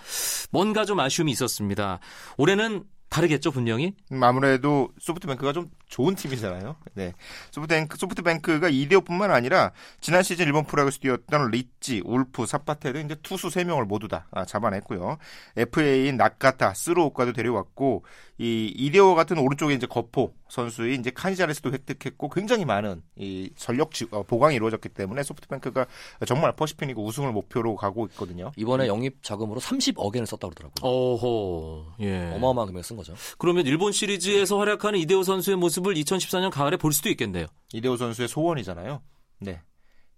뭔가 0.51 0.85
좀 0.85 0.99
아쉬움이 0.99 1.31
있었습니다. 1.31 2.01
올해는 2.39 2.83
다르겠죠 3.09 3.53
분명히? 3.53 3.95
음, 4.11 4.25
아무래도 4.25 4.89
소프트뱅크가 4.99 5.53
좀 5.53 5.71
좋은 5.87 6.17
팀이잖아요. 6.17 6.75
네. 6.95 7.13
소프트뱅크, 7.53 7.97
소프트뱅크가 7.97 8.69
이대호뿐만 8.69 9.31
아니라 9.31 9.71
지난 10.01 10.25
시즌 10.25 10.47
일본 10.47 10.65
프로야구에서 10.65 10.99
뛰었던 10.99 11.53
스탠리지, 11.53 12.03
울프, 12.05 12.47
사파테 12.47 12.93
등 12.93 13.05
이제 13.05 13.15
투수 13.23 13.51
3 13.51 13.69
명을 13.69 13.85
모두 13.85 14.09
다 14.09 14.27
아, 14.33 14.45
잡아냈고요. 14.45 15.19
FA인 15.57 16.17
나카타, 16.17 16.75
쓰루오카도 16.75 17.33
데려왔고 17.33 18.05
이 18.39 18.73
이대호 18.75 19.15
같은 19.15 19.39
오른쪽에 19.39 19.75
이제 19.75 19.87
거포 19.87 20.35
선수의 20.55 20.95
이제 20.97 21.11
카니자레스도 21.11 21.73
획득했고 21.73 22.29
굉장히 22.29 22.65
많은 22.65 23.03
이 23.17 23.51
전력 23.57 23.91
어, 24.13 24.23
보강이 24.23 24.55
이루어졌기 24.55 24.89
때문에 24.91 25.23
소프트뱅크가 25.25 25.87
정말 26.27 26.55
퍼시픽 26.55 26.86
리그 26.86 27.05
우승을 27.05 27.33
목표로 27.33 27.75
가고 27.75 28.07
있거든요. 28.07 28.53
이번에 28.57 28.87
영입 28.87 29.23
자금으로 29.23 29.61
30억 29.61 30.15
엔을 30.15 30.27
썼다고 30.27 30.55
그러더라고요. 30.55 30.91
오호. 30.91 31.87
예. 32.01 32.33
어마어마한 32.35 32.69
금액 32.69 32.85
쓴 32.85 32.97
거죠. 32.97 33.15
그러면 33.39 33.67
일본 33.67 33.91
시리즈에서 33.93 34.59
활약하는 34.59 34.99
이대호 35.01 35.25
선수의 35.25 35.57
모습을 35.57 35.95
2014년 35.95 36.51
가을에 36.51 36.77
볼 36.77 36.93
수도 36.93 37.09
있겠네요. 37.09 37.47
이대호 37.73 37.97
선수의 37.97 38.29
소원이잖아요. 38.29 39.03
네. 39.41 39.61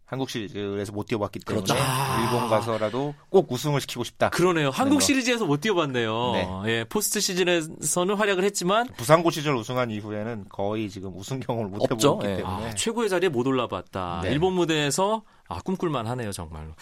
한국 0.06 0.30
시리즈에서 0.30 0.92
못 0.92 1.06
뛰어봤기 1.06 1.40
때문에 1.40 1.64
그렇죠. 1.64 1.82
아~ 1.82 2.22
일본 2.22 2.48
가서라도 2.48 3.14
꼭 3.28 3.50
우승을 3.50 3.80
시키고 3.80 4.04
싶다. 4.04 4.30
그러네요. 4.30 4.70
한국 4.70 5.02
시리즈에서 5.02 5.44
못 5.44 5.60
뛰어봤네요. 5.60 6.32
네. 6.32 6.48
예, 6.66 6.84
포스트 6.84 7.18
시즌에서는 7.18 8.14
활약을 8.14 8.44
했지만 8.44 8.86
부산고 8.96 9.32
시절 9.32 9.56
우승한 9.56 9.90
이후에는 9.90 10.46
거의 10.48 10.88
지금 10.88 11.12
우승 11.16 11.40
경험을 11.40 11.70
못 11.70 11.82
해보기 11.82 12.26
네. 12.26 12.36
때문에 12.36 12.68
아, 12.68 12.74
최고의 12.74 13.08
자리에 13.08 13.28
못 13.28 13.46
올라봤다. 13.46 14.20
네. 14.22 14.30
일본 14.30 14.52
무대에서 14.54 15.22
아, 15.48 15.60
꿈꿀만 15.60 16.06
하네요, 16.06 16.32
정말로. 16.32 16.72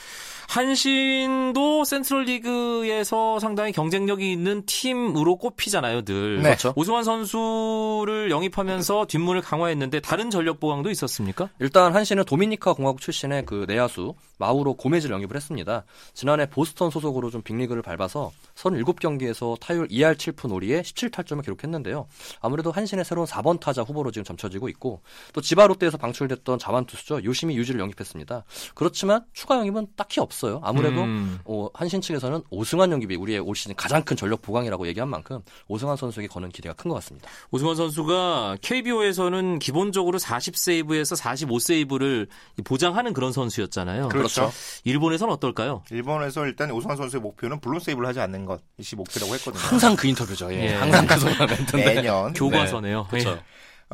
한신도 0.49 1.85
센트럴 1.85 2.25
리그에서 2.25 3.39
상당히 3.39 3.73
경쟁력이 3.73 4.31
있는 4.33 4.65
팀으로 4.67 5.37
꼽히잖아요, 5.37 6.03
늘. 6.03 6.37
네. 6.37 6.43
그렇죠. 6.43 6.73
오승환 6.77 7.05
선수를 7.05 8.31
영입하면서 8.31 9.07
뒷문을 9.07 9.43
강화했는데 9.43 10.01
다른 10.01 10.31
전력 10.31 10.61
보강도 10.61 10.91
있었습니까? 10.91 11.49
일단 11.59 11.95
한신은 11.95 12.25
도미니카 12.25 12.75
공화국 12.75 13.01
출신의 13.01 13.47
그 13.47 13.65
내야수 13.69 14.15
마우로 14.39 14.75
고메즈를 14.75 15.15
영입을 15.15 15.37
했습니다. 15.37 15.85
지난해 16.15 16.47
보스턴 16.49 16.91
소속으로 16.91 17.31
좀 17.31 17.43
빅리그를 17.43 17.83
밟아서 17.83 18.31
37경기에서 18.55 19.59
타율 19.61 19.89
2할 19.89 20.17
7푼 20.17 20.51
5리에 20.51 20.83
17타점을 20.83 21.43
기록했는데요. 21.43 22.07
아무래도 22.41 22.71
한신의 22.73 23.05
새로운 23.05 23.27
4번 23.27 23.61
타자 23.61 23.83
후보로 23.83 24.11
지금 24.11 24.25
점쳐지고 24.25 24.69
있고 24.71 25.03
또 25.33 25.41
지바 25.41 25.67
롯데에서 25.67 25.97
방출됐던 25.99 26.59
자완 26.59 26.87
투수죠. 26.87 27.25
요시미 27.25 27.57
유지를 27.57 27.81
영입했습니다. 27.81 28.45
그렇지만 28.75 29.25
추가 29.33 29.59
영입은 29.59 29.89
딱히 29.97 30.21
없어요. 30.21 30.61
아무래도 30.63 31.03
음. 31.03 31.39
어, 31.45 31.69
한신 31.75 32.01
측에서는 32.01 32.43
오승환 32.51 32.91
영입이 32.93 33.17
우리의 33.17 33.41
올 33.41 33.55
시즌 33.57 33.75
가장 33.75 34.03
큰 34.05 34.17
전력 34.17 34.43
보강이라고 34.43 34.87
얘기한 34.89 35.09
만큼 35.09 35.41
오승환 35.69 35.97
선수에게 35.97 36.29
거는 36.29 36.51
기대가 36.51 36.75
큰 36.75 36.85
것 36.85 36.95
같습니다. 36.97 37.29
오승환 37.51 37.77
선수가 37.77 38.59
KBO에서는 38.61 39.59
기본적으로 39.59 40.19
40세이브에서 40.19 41.19
45세이브를 41.19 42.29
보장하는 42.65 43.13
그런 43.15 43.33
선수였잖아요. 43.33 44.09
그렇죠. 44.11 44.24
일본에서는 44.85 45.33
어떨까요? 45.35 45.83
일본에서 45.91 46.47
일단 46.47 46.71
오승환 46.71 46.97
선수의 46.97 47.21
목표는 47.21 47.61
블론 47.61 47.81
세이브를 47.81 48.09
하지 48.09 48.21
않는 48.21 48.47
것이 48.47 48.97
목표라고 48.97 49.35
했거든요. 49.35 49.63
항상 49.63 49.97
그 49.97 50.07
인터뷰죠. 50.07 50.53
예. 50.53 50.67
예. 50.67 50.75
항상 50.75 51.07
그 51.07 51.19
소리가 51.19 51.47
매년 51.75 52.33
교과서네요. 52.33 53.09
네. 53.13 53.23
그렇죠. 53.23 53.43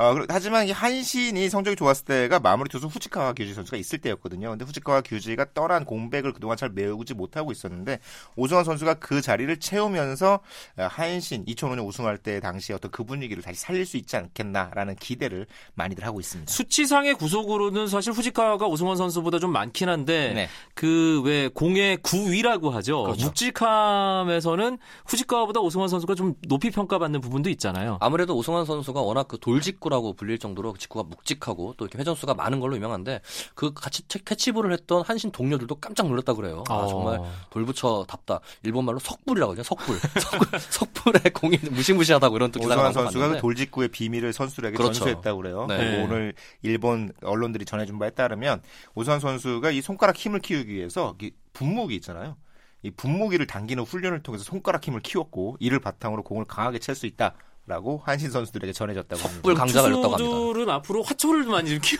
어, 0.01 0.15
하지만 0.29 0.67
이 0.67 0.71
한신이 0.71 1.47
성적이 1.47 1.75
좋았을 1.75 2.05
때가 2.05 2.39
마무리 2.39 2.69
투수 2.69 2.87
후지카와 2.87 3.33
규지 3.33 3.53
선수가 3.53 3.77
있을 3.77 3.99
때였거든요. 3.99 4.49
근데 4.49 4.65
후지카와 4.65 5.01
규지가 5.01 5.53
떠난 5.53 5.85
공백을 5.85 6.33
그동안 6.33 6.57
잘 6.57 6.69
메우지 6.69 7.13
못하고 7.13 7.51
있었는데 7.51 7.99
오승환 8.35 8.63
선수가 8.63 8.95
그 8.95 9.21
자리를 9.21 9.55
채우면서 9.59 10.39
어, 10.77 10.87
한신 10.89 11.45
2005년 11.45 11.87
우승할 11.87 12.17
때 12.17 12.39
당시 12.39 12.73
어떤 12.73 12.89
그 12.89 13.03
분위기를 13.03 13.43
다시 13.43 13.59
살릴 13.59 13.85
수 13.85 13.97
있지 13.97 14.17
않겠나라는 14.17 14.95
기대를 14.95 15.45
많이들 15.75 16.03
하고 16.03 16.19
있습니다. 16.19 16.51
수치상의 16.51 17.13
구속으로는 17.13 17.85
사실 17.85 18.11
후지카가 18.11 18.65
오승환 18.65 18.97
선수보다 18.97 19.37
좀 19.37 19.51
많긴 19.51 19.87
한데 19.87 20.33
네. 20.33 20.49
그왜 20.73 21.49
공의 21.49 21.97
구위라고 21.97 22.71
하죠. 22.71 23.03
그렇죠. 23.03 23.25
묵직함에서는 23.27 24.79
후지카보다 25.05 25.59
오승환 25.59 25.89
선수가 25.89 26.15
좀 26.15 26.33
높이 26.47 26.71
평가받는 26.71 27.21
부분도 27.21 27.51
있잖아요. 27.51 27.99
아무래도 28.01 28.35
오승환 28.35 28.65
선수가 28.65 28.99
워낙 28.99 29.27
그 29.27 29.37
돌직구 29.37 29.90
직구라고 29.91 30.13
불릴 30.13 30.39
정도로 30.39 30.75
직구가 30.77 31.07
묵직하고 31.09 31.75
또 31.77 31.85
이렇게 31.85 31.99
회전수가 31.99 32.33
많은 32.33 32.59
걸로 32.61 32.75
유명한데 32.75 33.21
그 33.53 33.73
같이 33.73 34.03
캐치볼을 34.07 34.71
했던 34.71 35.03
한신 35.05 35.31
동료들도 35.31 35.75
깜짝 35.75 36.07
놀랐다 36.07 36.33
그래요. 36.33 36.63
아, 36.69 36.75
어. 36.75 36.87
정말 36.87 37.19
돌부처답다. 37.49 38.39
일본말로 38.63 38.99
석불이라고 38.99 39.51
하죠. 39.51 39.63
석불. 39.63 39.99
석불 40.19 40.59
석불에 40.59 41.29
공이 41.33 41.59
무시무시하다고 41.69 42.35
이런 42.37 42.51
또 42.51 42.59
기사가 42.61 42.89
오승환 42.89 42.93
선수가 42.93 43.29
그 43.29 43.37
돌직구의 43.39 43.89
비밀을 43.89 44.33
선수들에게 44.33 44.77
그렇죠. 44.77 44.93
전수했다고 44.93 45.41
그래요. 45.41 45.65
네. 45.67 46.03
오늘 46.03 46.33
일본 46.61 47.11
언론들이 47.21 47.65
전해준 47.65 47.99
바에 47.99 48.11
따르면 48.11 48.61
오승환 48.95 49.19
선수가 49.19 49.71
이 49.71 49.81
손가락 49.81 50.15
힘을 50.15 50.39
키우기 50.39 50.73
위해서 50.73 51.15
분무기 51.53 51.95
있잖아요. 51.95 52.37
이 52.83 52.89
분무기를 52.89 53.45
당기는 53.45 53.83
훈련을 53.83 54.23
통해서 54.23 54.43
손가락 54.43 54.87
힘을 54.87 55.01
키웠고 55.01 55.57
이를 55.59 55.79
바탕으로 55.79 56.23
공을 56.23 56.45
강하게 56.45 56.79
찰수 56.79 57.05
있다. 57.05 57.35
라고 57.71 58.01
한신 58.05 58.29
선수들에게 58.31 58.73
전해졌다고 58.73 59.21
합니다. 59.21 59.41
불 59.43 59.55
강자가 59.55 59.87
있다고 59.87 60.03
합니다. 60.03 60.17
투수들은 60.17 60.69
앞으로 60.69 61.03
화초를 61.03 61.45
많이 61.45 61.69
일으키 61.69 61.95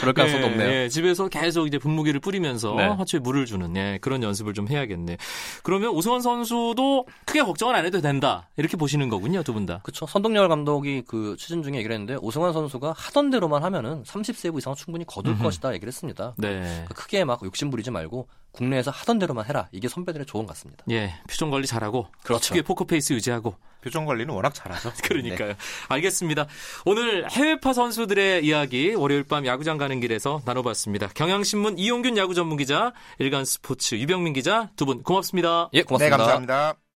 그럴 0.00 0.12
가능성도 0.12 0.46
네, 0.46 0.52
없네요. 0.52 0.68
네, 0.68 0.88
집에서 0.90 1.28
계속 1.28 1.66
이제 1.66 1.78
분무기를 1.78 2.20
뿌리면서 2.20 2.74
네. 2.74 2.86
화초에 2.88 3.20
물을 3.20 3.46
주는 3.46 3.72
네, 3.72 3.96
그런 4.02 4.22
연습을 4.22 4.52
좀 4.52 4.68
해야겠네. 4.68 5.16
그러면 5.62 5.88
오승환 5.90 6.20
선수도 6.20 7.06
크게 7.24 7.42
걱정을 7.42 7.74
안 7.74 7.86
해도 7.86 8.00
된다. 8.02 8.50
이렇게 8.58 8.76
보시는 8.76 9.08
거군요, 9.08 9.42
두 9.42 9.52
분 9.54 9.64
다. 9.64 9.80
그렇죠. 9.84 10.06
선동열 10.06 10.48
감독이 10.48 11.02
그 11.06 11.34
시즌 11.38 11.62
중에 11.62 11.76
얘기를 11.76 11.94
했는데 11.94 12.16
오승환 12.20 12.52
선수가 12.52 12.92
하던 12.96 13.30
대로만 13.30 13.62
하면은 13.64 14.02
30세이브 14.02 14.58
이상 14.58 14.74
충분히 14.74 15.06
거둘 15.06 15.32
음흠. 15.32 15.42
것이다 15.44 15.72
얘기를 15.74 15.88
했습니다. 15.88 16.34
네. 16.36 16.60
그러니까 16.60 16.94
크게 16.94 17.24
막 17.24 17.40
욕심 17.44 17.70
부리지 17.70 17.90
말고 17.90 18.28
국내에서 18.52 18.90
하던 18.90 19.18
대로만 19.18 19.46
해라. 19.46 19.68
이게 19.72 19.88
선배들의 19.88 20.26
조언 20.26 20.46
같습니다. 20.46 20.84
예, 20.90 21.14
표정 21.28 21.50
관리 21.50 21.66
잘하고 21.66 22.06
그렇죠. 22.22 22.48
특유의 22.48 22.62
포커 22.62 22.84
페이스 22.84 23.12
유지하고 23.14 23.54
표정 23.82 24.04
관리는 24.06 24.32
워낙 24.34 24.54
잘하죠. 24.54 24.92
그러니까요. 25.02 25.48
네. 25.48 25.56
알겠습니다. 25.88 26.46
오늘 26.84 27.28
해외파 27.30 27.72
선수들의 27.72 28.44
이야기 28.46 28.94
월요일 28.94 29.24
밤 29.24 29.44
야구장 29.46 29.78
가는 29.78 29.98
길에서 30.00 30.42
나눠봤습니다. 30.44 31.08
경향신문 31.14 31.78
이용균 31.78 32.16
야구 32.18 32.34
전문 32.34 32.56
기자, 32.58 32.92
일간 33.18 33.44
스포츠 33.44 33.94
유병민 33.96 34.32
기자 34.34 34.70
두 34.76 34.84
분 34.84 35.02
고맙습니다. 35.02 35.70
예, 35.72 35.82
고맙습니다. 35.82 36.16
네, 36.16 36.22
감사합니다. 36.22 36.82